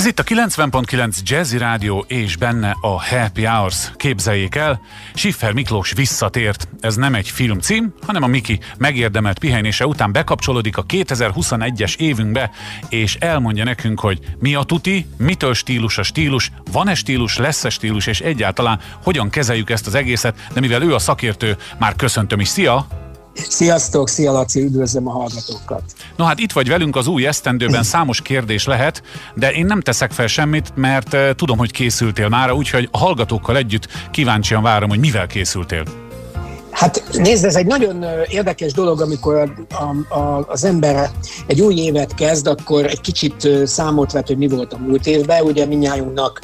[0.00, 3.90] Ez itt a 90.9 Jazzy Rádió és benne a Happy Hours.
[3.96, 4.80] Képzeljék el,
[5.14, 6.68] Schiffer Miklós visszatért.
[6.80, 12.50] Ez nem egy filmcím, hanem a Miki megérdemelt pihenése után bekapcsolódik a 2021-es évünkbe,
[12.88, 18.06] és elmondja nekünk, hogy mi a tuti, mitől stílus a stílus, van-e stílus, lesz-e stílus,
[18.06, 22.48] és egyáltalán hogyan kezeljük ezt az egészet, de mivel ő a szakértő, már köszöntöm is.
[22.48, 23.09] Szia!
[23.48, 25.82] Sziasztok, szia Laci, üdvözlöm a hallgatókat.
[26.16, 29.02] No hát itt vagy velünk az új esztendőben, számos kérdés lehet,
[29.34, 33.56] de én nem teszek fel semmit, mert uh, tudom, hogy készültél már, úgyhogy a hallgatókkal
[33.56, 36.09] együtt kíváncsian várom, hogy mivel készültél.
[36.80, 41.10] Hát nézd, ez egy nagyon érdekes dolog, amikor a, a, az ember
[41.46, 45.42] egy új évet kezd, akkor egy kicsit számot vet, hogy mi volt a múlt évben.
[45.42, 46.40] Ugye minnyájunknak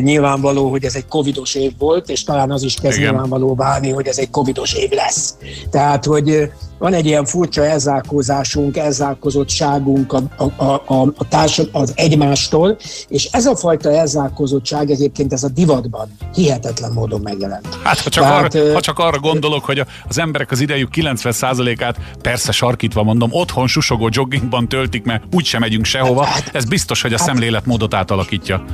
[0.00, 3.10] nyilvánvaló, hogy ez egy covidos év volt, és talán az is kezd Igen.
[3.10, 5.34] nyilvánvaló válni, hogy ez egy covidos év lesz.
[5.70, 12.76] Tehát, hogy van egy ilyen furcsa elzárkózásunk, elzárkozottságunk a, a, a, a társad, az egymástól,
[13.08, 17.78] és ez a fajta elzárkozottság egyébként ez a divatban hihetetlen módon megjelent.
[17.82, 21.96] Hát ha csak, Tehát, arra, ha csak arra gondolok, hogy az emberek az idejük 90%-át,
[22.22, 27.12] persze sarkítva mondom, otthon susogó joggingban töltik, mert úgysem megyünk sehova, hát, ez biztos, hogy
[27.12, 28.64] a hát, szemléletmódot átalakítja.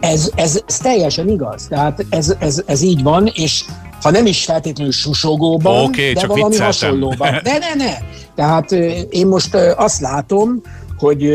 [0.00, 1.66] Ez, ez, ez teljesen igaz.
[1.68, 3.64] Tehát ez, ez, ez így van, és
[4.02, 6.88] ha nem is feltétlenül susogóban, okay, de csak valami vicceltem.
[6.88, 7.40] hasonlóban.
[7.42, 7.94] De ne, ne.
[8.34, 8.72] Tehát
[9.10, 10.60] én most azt látom,
[10.98, 11.32] hogy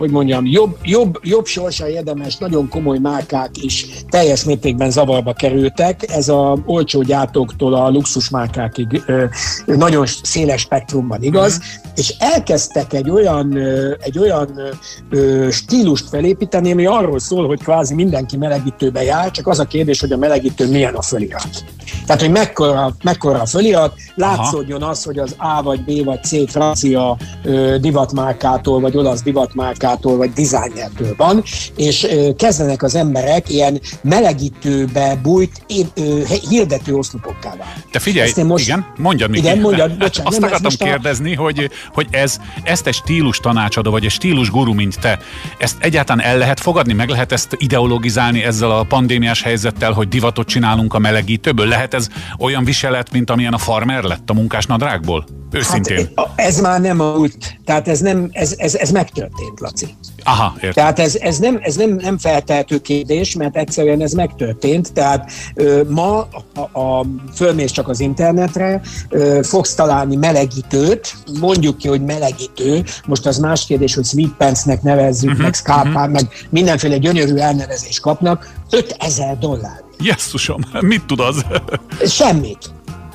[0.00, 6.10] hogy mondjam, jobb, jobb, jobb sorsa érdemes, nagyon komoly márkák is teljes mértékben zavarba kerültek.
[6.10, 9.02] Ez a olcsó gyártóktól a luxus márkákig
[9.66, 11.90] nagyon széles spektrumban igaz, mm.
[11.94, 13.58] és elkezdtek egy olyan,
[14.00, 14.60] egy olyan
[15.50, 20.12] stílust felépíteni, ami arról szól, hogy kvázi mindenki melegítőbe jár, csak az a kérdés, hogy
[20.12, 21.64] a melegítő milyen a fölirat.
[22.06, 26.50] Tehát, hogy mekkora, mekkora a fölirat, látszódjon az, hogy az A vagy B vagy C
[26.50, 27.16] francia
[27.80, 31.42] divatmárkától, vagy olasz divatmárkától grafikától vagy dizájnertől van,
[31.76, 35.62] és kezdenek az emberek ilyen melegítőbe bújt
[36.48, 37.49] hirdető oszlopokká
[37.90, 39.42] Te figyelj, most, igen, mondjad, Miki.
[39.42, 40.32] Igen, mondjad, bocsánat.
[40.32, 41.40] Azt nem, akartam kérdezni, a...
[41.40, 45.18] hogy, hogy ez, ezt egy stílus tanácsadó, vagy egy stílus guru, mint te,
[45.58, 50.48] ezt egyáltalán el lehet fogadni, meg lehet ezt ideologizálni ezzel a pandémiás helyzettel, hogy divatot
[50.48, 51.66] csinálunk a melegítőből?
[51.66, 55.26] Lehet ez olyan viselet, mint amilyen a farmer lett a munkásnadrágból?
[55.52, 56.08] Őszintén.
[56.16, 59.86] Hát ez már nem a múlt, tehát ez, nem, ez, ez, ez megtörtént, Laci.
[60.24, 60.72] Aha, értem.
[60.72, 64.92] Tehát ez, ez, nem, ez nem, nem feltehető kérdés, mert egyszerűen ez megtörtént.
[64.92, 71.88] Tehát ö, ma, a, a, fölmész csak az internetre, ö, fogsz találni melegítőt, mondjuk ki,
[71.88, 76.10] hogy melegítő, most az más kérdés, hogy sweetpants-nek nevezzük, uh-huh, meg scalpán, uh-huh.
[76.10, 79.82] meg mindenféle gyönyörű elnevezést kapnak, 5000 dollár.
[79.98, 81.44] Jesszusom, mit tud az?
[82.18, 82.58] Semmit.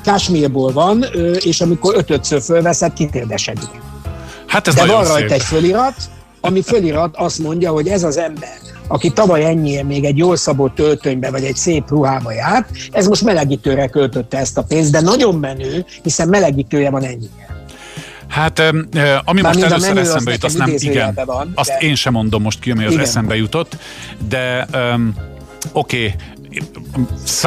[0.03, 1.05] Kásmírból van,
[1.39, 3.69] és amikor ötödször fölveszed, kitérdesedik.
[4.47, 5.95] Hát ez De van rajta egy fölirat,
[6.45, 8.57] ami fölirat azt mondja, hogy ez az ember,
[8.87, 13.23] aki tavaly ennyiért még egy jól szabott öltönybe vagy egy szép ruhába járt, ez most
[13.23, 17.45] melegítőre költötte ezt a pénzt, de nagyon menő, hiszen melegítője van ennyire.
[18.27, 18.59] Hát,
[19.25, 21.77] ami Már most először eszembe jut, azt nem, igen, van, azt de...
[21.77, 23.03] én sem mondom most ki, ami az igen.
[23.03, 23.77] eszembe jutott,
[24.27, 25.13] de um,
[25.71, 26.15] oké, okay,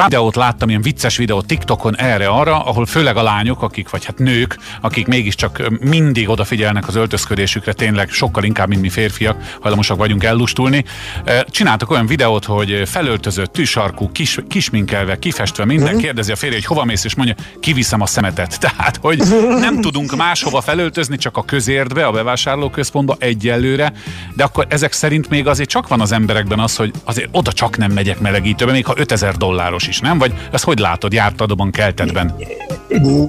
[0.03, 4.57] videót láttam, ilyen vicces videót TikTokon erre-arra, ahol főleg a lányok, akik, vagy hát nők,
[4.81, 10.85] akik mégiscsak mindig odafigyelnek az öltözködésükre, tényleg sokkal inkább, mint mi férfiak, hajlamosak vagyunk ellustulni.
[11.45, 16.01] Csináltak olyan videót, hogy felöltözött, tűsarkú, kis, kisminkelve, kifestve, minden uh-huh.
[16.01, 18.59] kérdezi a férje, hogy hova mész, és mondja, kiviszem a szemetet.
[18.69, 19.17] Tehát, hogy
[19.59, 23.93] nem tudunk máshova felöltözni, csak a közértbe, a bevásárlóközpontba egyelőre,
[24.35, 27.77] de akkor ezek szerint még azért csak van az emberekben az, hogy azért oda csak
[27.77, 30.17] nem megyek melegítőbe, még ha 5000 dolláros is, nem?
[30.17, 32.35] Vagy ezt hogy látod, jártadban, keltedben?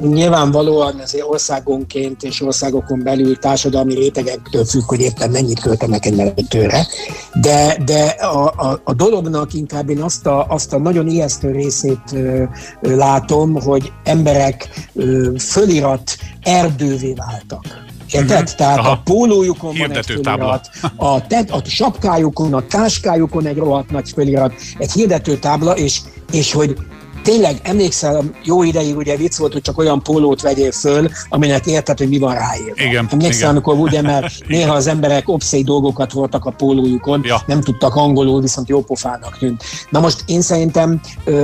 [0.02, 6.86] Nyilvánvalóan azért országonként és országokon belül társadalmi rétegektől függ, hogy éppen mennyit költenek egy menetőre,
[7.34, 12.12] de, de a, a, a dolognak inkább én azt a, azt a nagyon ijesztő részét
[12.12, 12.44] ö,
[12.80, 17.89] látom, hogy emberek ö, fölirat erdővé váltak.
[18.12, 18.30] Érted?
[18.30, 18.54] Uh-huh.
[18.56, 18.90] Tehát Aha.
[18.90, 24.54] a pólójukon van egy felirat, a, te, a sapkájukon, a táskájukon egy rohadt nagy felirat,
[24.78, 26.00] egy hirdető tábla, és,
[26.30, 26.76] és hogy
[27.22, 31.98] tényleg emlékszel, jó ideig ugye vicc volt, hogy csak olyan pólót vegyél föl, aminek érted,
[31.98, 32.74] hogy mi van ráírva.
[32.76, 33.50] Igen, Emlékszel, igen.
[33.50, 37.42] amikor ugye, mert néha az emberek obszély dolgokat voltak a pólójukon, ja.
[37.46, 39.62] nem tudtak angolul, viszont jó pofának tűnt.
[39.90, 41.00] Na most én szerintem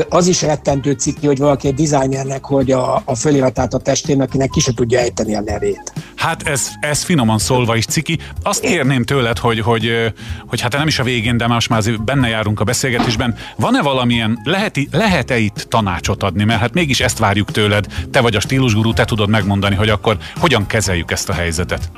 [0.08, 4.50] az is rettentő cikki, hogy valaki egy designernek, hogy a, a föliratát a testén, akinek
[4.50, 5.93] ki se tudja ejteni a nevét.
[6.26, 8.19] Hát ez, ez finoman szólva is ciki.
[8.43, 10.12] Azt kérném tőled, hogy, hogy,
[10.46, 13.37] hogy hát nem is a végén, de most már benne járunk a beszélgetésben.
[13.56, 16.44] Van-e valamilyen, lehet, lehet-e itt tanácsot adni?
[16.44, 17.87] Mert hát mégis ezt várjuk tőled.
[18.11, 21.90] Te vagy a stílusgurú, te tudod megmondani, hogy akkor hogyan kezeljük ezt a helyzetet.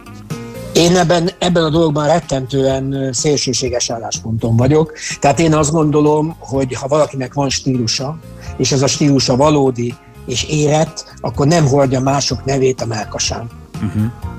[0.75, 4.93] Én ebben, ebben a dologban rettentően szélsőséges állásponton vagyok.
[5.21, 8.19] Tehát én azt gondolom, hogy ha valakinek van stílusa,
[8.57, 9.95] és ez a stílusa valódi
[10.27, 13.58] és érett, akkor nem hordja mások nevét a melkasán.
[13.81, 14.38] Uh-huh.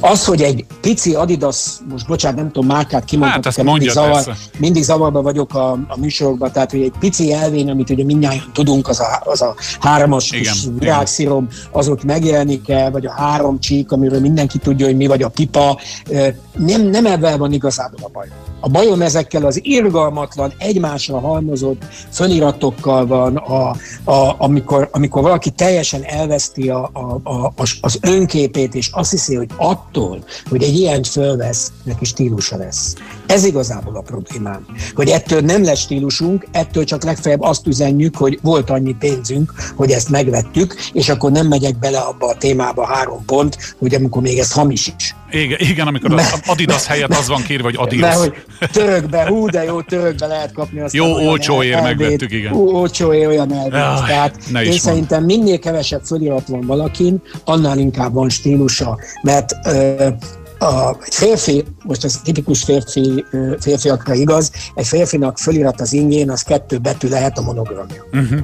[0.00, 4.82] Az, hogy egy pici Adidas, most bocsánat, nem tudom márkát kimondani, hát mindig, zavar, mindig
[4.82, 9.00] zavarba vagyok a, a műsorokban, tehát hogy egy pici elvén, amit ugye mindjárt tudunk, az
[9.00, 10.34] a, az a hármas
[10.78, 15.22] virágszírom, az ott megjelenik el, vagy a három csík, amiről mindenki tudja, hogy mi, vagy
[15.22, 15.78] a pipa.
[16.56, 18.28] Nem, nem ebben van igazából a baj.
[18.60, 23.76] A bajom ezekkel az irgalmatlan, egymásra halmozott föniratokkal van, a,
[24.10, 29.50] a, amikor, amikor valaki teljesen elveszti a, a, a, az önképét, és azt hiszi, hogy
[29.72, 32.94] attól, hogy egy ilyen fölvesz, neki stílusa lesz.
[33.32, 34.66] Ez igazából a problémám.
[34.94, 39.90] Hogy ettől nem lesz stílusunk, ettől csak legfeljebb azt üzenjük, hogy volt annyi pénzünk, hogy
[39.90, 44.38] ezt megvettük, és akkor nem megyek bele abba a témába három pont, hogy amikor még
[44.38, 45.14] ez hamis is.
[45.30, 48.18] Igen, igen amikor az Adidas helyett az van kérve, hogy Adidas.
[48.18, 50.94] Mert hogy törökbe, hú, de jó, törökbe lehet kapni azt.
[50.94, 52.52] Jó, olcsóért megvettük, igen.
[52.52, 53.72] Hú, olcsóért olyan elvét.
[53.72, 58.98] Ja, Tehát én szerintem minél kevesebb fölirat van valakin, annál inkább van stílusa.
[59.22, 60.08] Mert ö,
[60.62, 63.24] a, férfi, most ez tipikus férfi,
[63.60, 68.04] férfiakra igaz, egy férfinak fölirat az ingén, az kettő betű lehet a monogramja.
[68.12, 68.38] Uh-huh.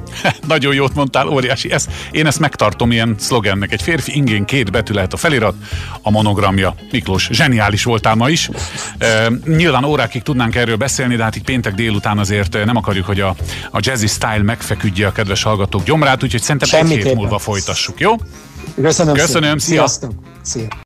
[0.47, 1.71] Nagyon jót mondtál, óriási.
[1.71, 3.71] Ez, én ezt megtartom ilyen szlogennek.
[3.71, 5.53] Egy férfi ingén két betű lehet a felirat,
[6.01, 6.75] a monogramja.
[6.91, 8.49] Miklós, zseniális voltál ma is.
[8.97, 13.19] E, nyilván órákig tudnánk erről beszélni, de hát így péntek délután azért nem akarjuk, hogy
[13.19, 13.35] a,
[13.71, 17.99] a jazzy style megfeküdje a kedves hallgatók gyomrát, úgyhogy szerintem Semmi egy hét múlva folytassuk,
[17.99, 18.15] jó?
[18.81, 19.59] Köszönöm, Köszönöm szépen.
[19.59, 19.87] szia!
[19.87, 20.11] Sziasztok!
[20.41, 20.67] Szia!